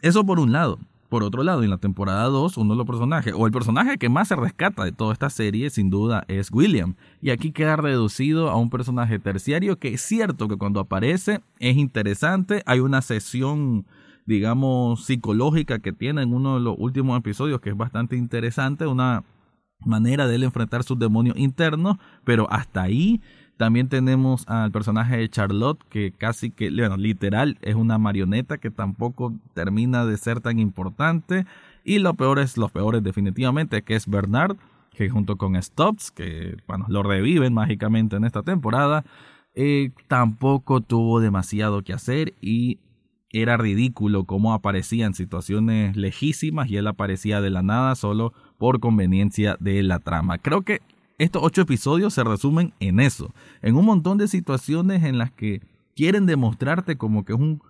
Eso 0.00 0.24
por 0.24 0.38
un 0.38 0.52
lado. 0.52 0.78
Por 1.14 1.22
otro 1.22 1.44
lado, 1.44 1.62
en 1.62 1.70
la 1.70 1.78
temporada 1.78 2.24
2, 2.24 2.56
uno 2.56 2.74
de 2.74 2.76
los 2.76 2.86
personajes, 2.88 3.32
o 3.36 3.46
el 3.46 3.52
personaje 3.52 3.98
que 3.98 4.08
más 4.08 4.26
se 4.26 4.34
rescata 4.34 4.82
de 4.82 4.90
toda 4.90 5.12
esta 5.12 5.30
serie, 5.30 5.70
sin 5.70 5.88
duda, 5.88 6.24
es 6.26 6.50
William. 6.50 6.96
Y 7.22 7.30
aquí 7.30 7.52
queda 7.52 7.76
reducido 7.76 8.50
a 8.50 8.56
un 8.56 8.68
personaje 8.68 9.20
terciario 9.20 9.78
que 9.78 9.94
es 9.94 10.00
cierto 10.00 10.48
que 10.48 10.56
cuando 10.56 10.80
aparece 10.80 11.40
es 11.60 11.76
interesante. 11.76 12.64
Hay 12.66 12.80
una 12.80 13.00
sesión, 13.00 13.86
digamos, 14.26 15.04
psicológica 15.04 15.78
que 15.78 15.92
tiene 15.92 16.22
en 16.22 16.34
uno 16.34 16.54
de 16.54 16.62
los 16.62 16.74
últimos 16.80 17.16
episodios 17.16 17.60
que 17.60 17.70
es 17.70 17.76
bastante 17.76 18.16
interesante. 18.16 18.84
Una 18.88 19.22
manera 19.86 20.26
de 20.26 20.34
él 20.34 20.42
enfrentar 20.42 20.82
sus 20.82 20.98
demonios 20.98 21.36
internos, 21.38 21.96
pero 22.24 22.50
hasta 22.50 22.82
ahí 22.82 23.22
también 23.56 23.88
tenemos 23.88 24.48
al 24.48 24.72
personaje 24.72 25.16
de 25.16 25.28
Charlotte, 25.28 25.80
que 25.88 26.12
casi 26.12 26.50
que, 26.50 26.70
bueno, 26.70 26.96
literal, 26.96 27.56
es 27.62 27.74
una 27.74 27.98
marioneta 27.98 28.58
que 28.58 28.70
tampoco 28.70 29.32
termina 29.54 30.04
de 30.04 30.16
ser 30.16 30.40
tan 30.40 30.58
importante. 30.58 31.46
Y 31.84 31.98
lo 31.98 32.14
peor 32.14 32.38
es, 32.38 32.56
los 32.56 32.72
peores 32.72 33.02
definitivamente, 33.02 33.82
que 33.82 33.94
es 33.94 34.08
Bernard, 34.08 34.56
que 34.90 35.08
junto 35.08 35.36
con 35.36 35.60
Stops, 35.60 36.10
que 36.10 36.56
bueno, 36.66 36.86
lo 36.88 37.02
reviven 37.02 37.54
mágicamente 37.54 38.16
en 38.16 38.24
esta 38.24 38.42
temporada, 38.42 39.04
eh, 39.54 39.90
tampoco 40.08 40.80
tuvo 40.80 41.20
demasiado 41.20 41.82
que 41.82 41.92
hacer 41.92 42.34
y 42.40 42.78
era 43.30 43.56
ridículo 43.56 44.24
cómo 44.24 44.52
aparecía 44.52 45.06
en 45.06 45.14
situaciones 45.14 45.96
lejísimas 45.96 46.70
y 46.70 46.76
él 46.76 46.86
aparecía 46.86 47.40
de 47.40 47.50
la 47.50 47.62
nada 47.62 47.94
solo 47.96 48.32
por 48.58 48.80
conveniencia 48.80 49.56
de 49.60 49.82
la 49.82 49.98
trama. 49.98 50.38
Creo 50.38 50.62
que 50.62 50.80
estos 51.18 51.42
ocho 51.42 51.62
episodios 51.62 52.14
se 52.14 52.24
resumen 52.24 52.72
en 52.80 53.00
eso, 53.00 53.32
en 53.62 53.76
un 53.76 53.84
montón 53.84 54.18
de 54.18 54.28
situaciones 54.28 55.04
en 55.04 55.18
las 55.18 55.30
que 55.30 55.62
quieren 55.94 56.26
demostrarte 56.26 56.96
como 56.96 57.24
que 57.24 57.34
es 57.34 57.38
un, 57.38 57.62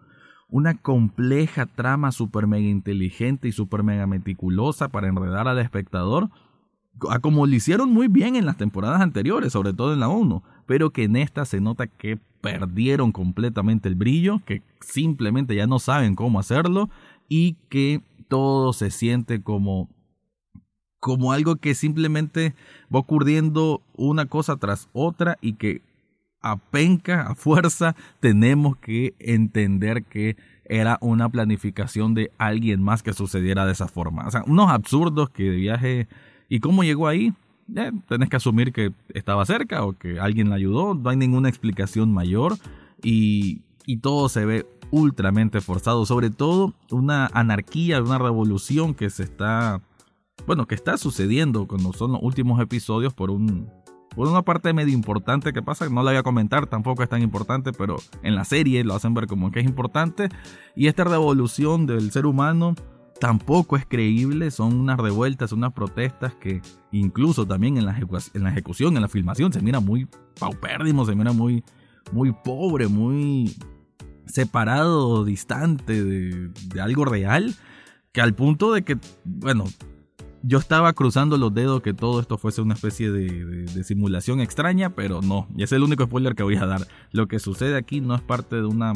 una 0.49 0.75
compleja 0.75 1.67
trama 1.67 2.13
super 2.13 2.47
mega 2.47 2.69
inteligente 2.69 3.49
y 3.49 3.53
super 3.53 3.83
mega 3.83 4.07
meticulosa 4.07 4.89
para 4.89 5.09
enredar 5.09 5.49
al 5.49 5.59
espectador, 5.59 6.31
como 7.21 7.47
lo 7.47 7.55
hicieron 7.55 7.93
muy 7.93 8.09
bien 8.09 8.37
en 8.37 8.47
las 8.47 8.57
temporadas 8.57 9.01
anteriores, 9.01 9.53
sobre 9.53 9.73
todo 9.73 9.93
en 9.93 10.01
la 10.01 10.09
1, 10.09 10.43
pero 10.67 10.91
que 10.91 11.05
en 11.05 11.17
esta 11.17 11.45
se 11.45 11.61
nota 11.61 11.87
que 11.87 12.19
perdieron 12.41 13.13
completamente 13.13 13.89
el 13.89 13.95
brillo, 13.95 14.41
que 14.45 14.63
simplemente 14.81 15.55
ya 15.55 15.67
no 15.67 15.79
saben 15.79 16.15
cómo 16.15 16.39
hacerlo 16.39 16.89
y 17.29 17.57
que 17.69 18.01
todo 18.29 18.73
se 18.73 18.91
siente 18.91 19.43
como 19.43 19.89
como 21.05 21.33
algo 21.33 21.57
que 21.57 21.75
simplemente 21.75 22.55
va 22.93 23.01
ocurriendo 23.01 23.83
una 23.95 24.25
cosa 24.25 24.57
tras 24.57 24.89
otra 24.95 25.37
y 25.43 25.53
que 25.53 25.83
a 26.41 26.57
penca, 26.57 27.27
a 27.27 27.35
fuerza, 27.35 27.95
tenemos 28.21 28.79
que 28.79 29.13
entender 29.19 30.05
que 30.05 30.39
era 30.65 30.97
una 31.03 31.29
planificación 31.29 32.15
de 32.15 32.31
alguien 32.39 32.83
más 32.83 33.03
que 33.03 33.13
sucediera 33.13 33.67
de 33.67 33.73
esa 33.73 33.87
forma. 33.87 34.27
O 34.27 34.31
sea, 34.31 34.45
unos 34.47 34.71
absurdos 34.71 35.29
que 35.29 35.43
de 35.43 35.57
viaje... 35.57 36.09
¿Y 36.49 36.61
cómo 36.61 36.85
llegó 36.85 37.07
ahí? 37.07 37.35
tenés 38.09 38.31
que 38.31 38.37
asumir 38.37 38.73
que 38.73 38.91
estaba 39.13 39.45
cerca 39.45 39.85
o 39.85 39.93
que 39.93 40.19
alguien 40.19 40.49
la 40.49 40.57
ayudó. 40.57 40.95
No 40.95 41.11
hay 41.11 41.19
ninguna 41.19 41.51
explicación 41.51 42.15
mayor 42.15 42.57
y, 43.03 43.61
y 43.85 43.99
todo 43.99 44.31
se 44.31 44.47
ve 44.47 44.67
ultramente 44.91 45.61
forzado. 45.61 46.07
Sobre 46.07 46.31
todo 46.31 46.73
una 46.91 47.27
anarquía, 47.27 48.03
una 48.03 48.17
revolución 48.17 48.95
que 48.95 49.11
se 49.11 49.25
está 49.25 49.83
bueno, 50.47 50.67
que 50.67 50.75
está 50.75 50.97
sucediendo 50.99 51.67
cuando 51.67 51.93
son 51.93 52.13
los 52.13 52.23
últimos 52.23 52.61
episodios 52.61 53.15
por 53.15 53.31
un 53.31 53.71
por 54.15 54.29
una 54.29 54.43
parte 54.43 54.73
medio 54.73 54.95
importante 54.95 55.53
que 55.53 55.63
pasa, 55.63 55.89
no 55.89 56.03
la 56.03 56.13
voy 56.13 56.19
a 56.19 56.23
comentar, 56.23 56.67
tampoco 56.67 57.03
es 57.03 57.09
tan 57.09 57.23
importante, 57.23 57.73
pero 57.73 57.97
en 58.23 58.37
la 58.37 58.45
serie 58.45 58.85
lo 58.85 58.95
hacen 58.95 59.13
ver 59.13 59.27
como 59.27 59.51
que 59.51 59.61
es 59.61 59.67
importante. 59.67 60.29
Y 60.77 60.87
esta 60.87 61.05
revolución 61.05 61.87
del 61.87 62.13
ser 62.13 62.27
humano 62.27 62.75
tampoco 63.19 63.77
es 63.77 63.87
creíble, 63.87 64.51
son 64.51 64.75
unas 64.79 64.99
revueltas, 64.99 65.53
unas 65.53 65.73
protestas 65.73 66.35
que 66.35 66.63
incluso 66.93 67.47
también 67.47 67.77
en 67.77 67.87
la, 67.87 67.97
en 67.97 68.43
la 68.43 68.51
ejecución, 68.51 68.95
en 68.97 69.03
la 69.03 69.09
filmación, 69.09 69.53
se 69.53 69.61
mira 69.61 69.81
muy 69.81 70.09
paupérrimo, 70.39 71.05
se 71.05 71.15
mira 71.17 71.33
muy, 71.33 71.65
muy 72.13 72.33
pobre, 72.33 72.87
muy 72.87 73.57
separado, 74.27 75.25
distante 75.25 76.05
de, 76.05 76.51
de 76.67 76.81
algo 76.81 77.05
real, 77.05 77.55
que 78.13 78.21
al 78.21 78.35
punto 78.35 78.73
de 78.73 78.85
que, 78.85 78.97
bueno, 79.25 79.65
yo 80.47 80.59
estaba 80.59 80.93
cruzando 80.93 81.39
los 81.39 81.55
dedos 81.55 81.81
que 81.81 81.95
todo 81.95 82.21
esto 82.21 82.37
fuese 82.37 82.61
una 82.61 82.75
especie 82.75 83.11
de, 83.11 83.85
simulación 83.85 84.41
extraña, 84.41 84.91
pero 84.91 85.23
no. 85.23 85.49
Y 85.57 85.63
es 85.63 85.73
el 85.73 85.83
único 85.83 86.05
spoiler 86.05 86.35
que 86.35 86.43
voy 86.43 86.57
a 86.57 86.67
dar. 86.67 86.87
Lo 87.13 87.27
que 87.29 87.39
sucede 87.39 87.77
aquí 87.77 88.01
no 88.01 88.15
es 88.15 88.21
parte 88.21 88.57
de 88.57 88.67
una 88.67 88.93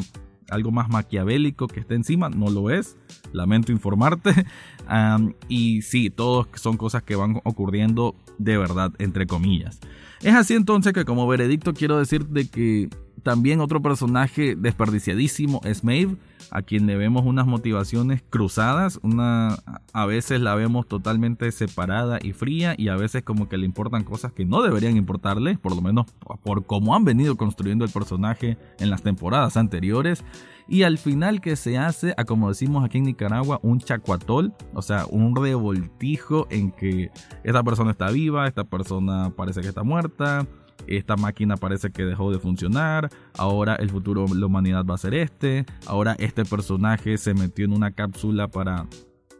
algo 0.49 0.71
más 0.71 0.89
maquiavélico 0.89 1.67
que 1.67 1.79
está 1.79 1.95
encima, 1.95 2.29
no 2.29 2.49
lo 2.49 2.69
es. 2.69 2.97
Lamento 3.33 3.71
informarte. 3.71 4.45
y 5.47 5.81
sí, 5.81 6.09
todos 6.09 6.47
son 6.55 6.77
cosas 6.77 7.03
que 7.03 7.15
van 7.15 7.41
ocurriendo 7.43 8.15
de 8.37 8.57
verdad, 8.57 8.91
entre 8.99 9.25
comillas. 9.25 9.79
Es 10.21 10.35
así 10.35 10.53
entonces 10.53 10.93
que 10.93 11.05
como 11.05 11.27
veredicto 11.27 11.73
quiero 11.73 11.97
decir 11.97 12.27
de 12.27 12.47
que 12.47 12.89
también 13.19 13.61
otro 13.61 13.81
personaje 13.81 14.55
desperdiciadísimo 14.55 15.61
es 15.63 15.83
Maeve, 15.83 16.17
a 16.51 16.61
quien 16.61 16.87
le 16.87 16.97
vemos 16.97 17.25
unas 17.25 17.45
motivaciones 17.45 18.23
cruzadas, 18.29 18.99
una 19.03 19.57
a 19.93 20.05
veces 20.05 20.41
la 20.41 20.55
vemos 20.55 20.87
totalmente 20.87 21.51
separada 21.51 22.19
y 22.21 22.33
fría 22.33 22.75
y 22.77 22.89
a 22.89 22.95
veces 22.95 23.23
como 23.23 23.49
que 23.49 23.57
le 23.57 23.65
importan 23.65 24.03
cosas 24.03 24.31
que 24.31 24.45
no 24.45 24.61
deberían 24.61 24.97
importarle, 24.97 25.57
por 25.57 25.75
lo 25.75 25.81
menos 25.81 26.07
por 26.43 26.65
cómo 26.65 26.95
han 26.95 27.05
venido 27.05 27.37
construyendo 27.37 27.85
el 27.85 27.91
personaje 27.91 28.57
en 28.79 28.89
las 28.89 29.03
temporadas 29.03 29.57
anteriores. 29.57 30.23
Y 30.67 30.83
al 30.83 30.99
final 30.99 31.41
que 31.41 31.55
se 31.55 31.79
hace, 31.79 32.13
a 32.15 32.25
como 32.25 32.49
decimos 32.49 32.85
aquí 32.85 32.99
en 32.99 33.05
Nicaragua, 33.05 33.59
un 33.63 33.79
chacuatol, 33.79 34.53
o 34.75 34.83
sea, 34.83 35.05
un 35.09 35.35
revoltijo 35.35 36.45
en 36.51 36.71
que 36.71 37.09
esta 37.43 37.63
persona 37.63 37.91
está 37.91 38.11
viva, 38.11 38.47
esta 38.47 38.65
persona 38.65 39.31
parece 39.35 39.61
que 39.61 39.69
está 39.69 39.81
muerta, 39.81 40.45
esta 40.87 41.15
máquina 41.15 41.57
parece 41.57 41.91
que 41.91 42.05
dejó 42.05 42.31
de 42.31 42.39
funcionar, 42.39 43.09
ahora 43.37 43.75
el 43.75 43.89
futuro 43.89 44.25
de 44.25 44.35
la 44.35 44.45
humanidad 44.45 44.85
va 44.85 44.95
a 44.95 44.97
ser 44.97 45.13
este, 45.13 45.65
ahora 45.85 46.15
este 46.19 46.45
personaje 46.45 47.17
se 47.17 47.33
metió 47.33 47.65
en 47.65 47.73
una 47.73 47.91
cápsula 47.91 48.47
para 48.47 48.87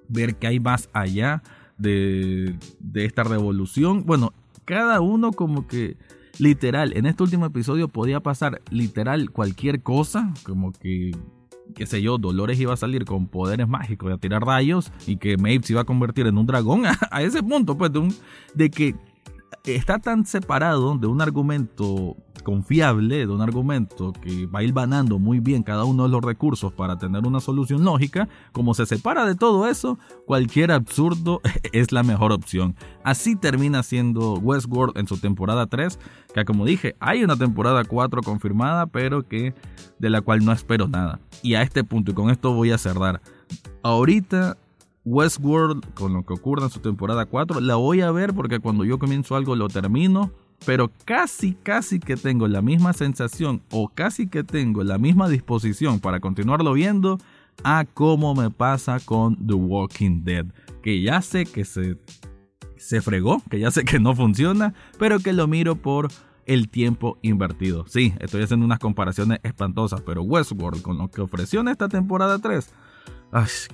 ver 0.08 0.36
qué 0.36 0.48
hay 0.48 0.60
más 0.60 0.90
allá 0.94 1.42
de, 1.78 2.56
esta 2.96 3.24
revolución. 3.24 4.06
Bueno, 4.06 4.34
cada 4.66 5.02
uno 5.02 5.32
como 5.32 5.68
que 5.68 5.98
literal, 6.38 6.96
en 6.96 7.06
este 7.06 7.24
último 7.24 7.46
episodio 7.46 7.88
podía 7.88 8.20
pasar 8.20 8.62
literal 8.70 9.32
cualquier 9.32 9.82
cosa, 9.82 10.34
como 10.44 10.72
que 10.72 11.12
qué 11.76 11.86
sé 11.86 12.02
yo, 12.02 12.18
Dolores 12.18 12.60
iba 12.60 12.74
a 12.74 12.78
salir 12.78 13.06
con 13.06 13.28
poderes 13.28 13.68
mágicos 13.68 14.10
y 14.10 14.14
a 14.14 14.18
tirar 14.18 14.44
rayos 14.44 14.92
y 15.06 15.18
que 15.18 15.38
Maeve 15.38 15.64
se 15.64 15.74
iba 15.74 15.82
a 15.82 15.86
convertir 15.86 16.26
en 16.28 16.38
un 16.38 16.48
dragón 16.48 16.84
a, 17.12 17.22
ese 17.22 17.44
punto, 17.44 17.78
pues, 17.78 17.92
de 18.54 18.70
que 18.70 18.96
está 19.64 20.00
tan 20.00 20.26
separado 20.26 20.98
de 20.98 21.08
un 21.08 21.22
argumento 21.22 22.16
confiable, 22.44 23.28
de 23.28 23.28
un 23.28 23.42
argumento 23.42 24.14
que 24.14 24.46
va 24.48 24.60
a 24.60 24.64
ir 24.64 24.74
banando 24.74 25.20
muy 25.20 25.40
bien 25.40 25.64
cada 25.64 25.84
uno 25.84 26.04
de 26.04 26.10
los 26.10 26.24
recursos 26.24 26.74
para 26.74 26.98
tener 26.98 27.26
una 27.28 27.40
solución 27.40 27.84
lógica, 27.84 28.28
como 28.52 28.74
se 28.74 28.86
separa 28.86 29.26
de 29.26 29.36
todo 29.36 29.68
eso, 29.68 30.00
cualquier 30.26 30.72
absurdo 30.72 31.42
es 31.74 31.92
la 31.92 32.04
mejor 32.04 32.32
opción. 32.32 32.76
Así 33.04 33.36
termina 33.36 33.84
siendo 33.84 34.34
Westworld 34.36 34.98
en 34.98 35.08
su 35.08 35.18
temporada 35.18 35.68
3, 35.68 36.00
que 36.34 36.46
como 36.46 36.66
dije, 36.66 36.96
hay 37.00 37.24
una 37.24 37.36
temporada 37.36 37.84
4 37.84 38.22
confirmada, 38.24 38.88
pero 38.88 39.28
que 39.28 39.54
de 40.00 40.10
la 40.10 40.22
cual 40.22 40.44
no 40.44 40.52
espero 40.52 40.88
nada. 40.88 41.20
Y 41.42 41.56
a 41.56 41.62
este 41.62 41.84
punto, 41.84 42.12
y 42.12 42.14
con 42.14 42.30
esto 42.30 42.54
voy 42.54 42.72
a 42.72 42.78
cerrar, 42.78 43.22
ahorita 43.84 44.58
Westworld, 45.10 45.96
con 45.96 46.14
lo 46.14 46.24
que 46.24 46.34
ocurre 46.34 46.66
en 46.66 46.70
su 46.70 46.82
temporada 46.82 47.26
4, 47.26 47.62
la 47.62 47.76
voy 47.76 48.02
a 48.02 48.12
ver 48.12 48.36
porque 48.36 48.60
cuando 48.60 48.86
yo 48.86 49.00
comienzo 49.00 49.36
algo 49.36 49.56
lo 49.56 49.68
termino, 49.68 50.32
pero 50.68 50.92
casi, 51.04 51.54
casi 51.56 52.00
que 52.00 52.16
tengo 52.16 52.48
la 52.48 52.62
misma 52.62 52.94
sensación 52.94 53.64
o 53.72 53.90
casi 53.90 54.28
que 54.28 54.44
tengo 54.44 54.84
la 54.84 55.00
misma 55.00 55.28
disposición 55.28 56.00
para 56.00 56.20
continuarlo 56.20 56.74
viendo 56.74 57.18
a 57.64 57.86
cómo 57.92 58.36
me 58.36 58.52
pasa 58.52 59.00
con 59.00 59.36
The 59.48 59.56
Walking 59.56 60.24
Dead, 60.24 60.46
que 60.84 61.02
ya 61.02 61.24
sé 61.24 61.46
que 61.46 61.66
se, 61.66 61.98
se 62.78 63.02
fregó, 63.02 63.42
que 63.50 63.60
ya 63.60 63.72
sé 63.72 63.86
que 63.86 64.00
no 64.00 64.16
funciona, 64.16 64.76
pero 65.00 65.18
que 65.20 65.34
lo 65.34 65.48
miro 65.48 65.76
por 65.76 66.10
el 66.46 66.70
tiempo 66.70 67.18
invertido. 67.24 67.86
Sí, 67.88 68.14
estoy 68.20 68.44
haciendo 68.44 68.64
unas 68.64 68.80
comparaciones 68.80 69.40
espantosas, 69.42 70.02
pero 70.02 70.22
Westworld 70.22 70.84
con 70.84 71.00
lo 71.00 71.10
que 71.10 71.22
ofreció 71.22 71.62
en 71.62 71.70
esta 71.70 71.90
temporada 71.90 72.38
3 72.38 72.72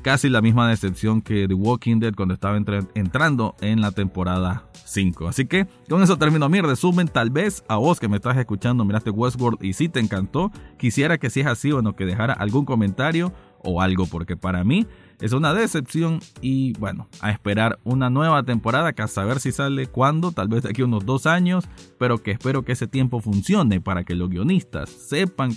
casi 0.01 0.29
la 0.29 0.41
misma 0.41 0.69
decepción 0.69 1.21
que 1.21 1.47
The 1.47 1.53
Walking 1.53 1.99
Dead 1.99 2.13
cuando 2.13 2.33
estaba 2.33 2.57
entrando 2.57 3.55
en 3.61 3.81
la 3.81 3.91
temporada 3.91 4.69
5. 4.85 5.27
Así 5.27 5.45
que 5.45 5.67
con 5.89 6.03
eso 6.03 6.17
termino 6.17 6.49
mi 6.49 6.61
resumen. 6.61 7.07
Tal 7.07 7.29
vez 7.29 7.63
a 7.67 7.77
vos 7.77 7.99
que 7.99 8.07
me 8.07 8.17
estás 8.17 8.37
escuchando 8.37 8.85
miraste 8.85 9.09
Westworld 9.09 9.63
y 9.63 9.73
si 9.73 9.89
te 9.89 9.99
encantó, 9.99 10.51
quisiera 10.77 11.17
que 11.17 11.29
si 11.29 11.41
es 11.41 11.47
así, 11.47 11.71
bueno, 11.71 11.95
que 11.95 12.05
dejara 12.05 12.33
algún 12.33 12.65
comentario 12.65 13.33
o 13.63 13.81
algo, 13.81 14.05
porque 14.05 14.37
para 14.37 14.63
mí 14.63 14.85
es 15.19 15.31
una 15.31 15.53
decepción 15.53 16.19
y 16.41 16.73
bueno, 16.73 17.07
a 17.21 17.31
esperar 17.31 17.79
una 17.83 18.09
nueva 18.09 18.43
temporada 18.43 18.93
que 18.93 19.01
a 19.01 19.07
saber 19.07 19.39
si 19.39 19.51
sale 19.51 19.87
cuándo, 19.87 20.31
tal 20.31 20.49
vez 20.49 20.63
de 20.63 20.69
aquí 20.69 20.83
unos 20.83 21.05
dos 21.05 21.25
años, 21.25 21.67
pero 21.97 22.21
que 22.21 22.31
espero 22.31 22.63
que 22.63 22.73
ese 22.73 22.87
tiempo 22.87 23.21
funcione 23.21 23.81
para 23.81 24.03
que 24.03 24.13
los 24.13 24.29
guionistas 24.29 24.89
sepan 24.89 25.51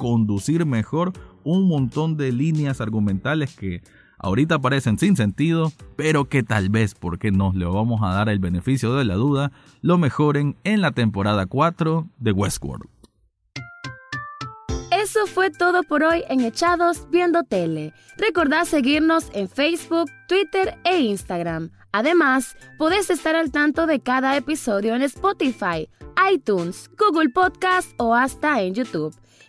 conducir 0.00 0.64
mejor 0.64 1.12
un 1.44 1.68
montón 1.68 2.16
de 2.16 2.32
líneas 2.32 2.80
argumentales 2.80 3.54
que 3.54 3.82
ahorita 4.16 4.58
parecen 4.58 4.98
sin 4.98 5.14
sentido, 5.14 5.72
pero 5.94 6.24
que 6.24 6.42
tal 6.42 6.70
vez, 6.70 6.94
porque 6.94 7.30
nos 7.30 7.54
le 7.54 7.66
vamos 7.66 8.00
a 8.02 8.14
dar 8.14 8.30
el 8.30 8.38
beneficio 8.38 8.94
de 8.94 9.04
la 9.04 9.16
duda, 9.16 9.52
lo 9.82 9.98
mejoren 9.98 10.56
en 10.64 10.80
la 10.80 10.92
temporada 10.92 11.44
4 11.44 12.08
de 12.18 12.32
Westworld. 12.32 12.88
Eso 14.90 15.26
fue 15.26 15.50
todo 15.50 15.82
por 15.82 16.02
hoy 16.02 16.24
en 16.30 16.40
Echados 16.40 17.06
Viendo 17.10 17.42
Tele. 17.42 17.92
Recordad 18.16 18.64
seguirnos 18.64 19.28
en 19.34 19.50
Facebook, 19.50 20.10
Twitter 20.28 20.78
e 20.84 21.00
Instagram. 21.00 21.72
Además, 21.92 22.56
podés 22.78 23.10
estar 23.10 23.36
al 23.36 23.50
tanto 23.50 23.86
de 23.86 24.00
cada 24.00 24.34
episodio 24.34 24.94
en 24.94 25.02
Spotify, 25.02 25.90
iTunes, 26.32 26.90
Google 26.98 27.28
Podcast 27.28 27.92
o 27.98 28.14
hasta 28.14 28.62
en 28.62 28.74
YouTube. 28.74 29.14